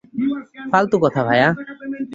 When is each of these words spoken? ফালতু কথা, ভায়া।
ফালতু 0.71 0.97
কথা, 1.01 1.21
ভায়া। 1.23 1.49